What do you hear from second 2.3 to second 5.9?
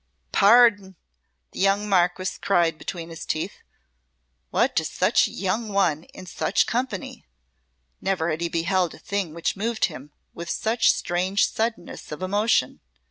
cried between his teeth. "What does such a young